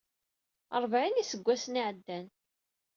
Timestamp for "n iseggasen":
1.17-1.79